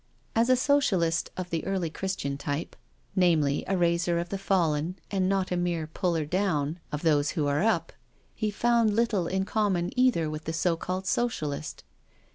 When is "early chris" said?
1.63-2.15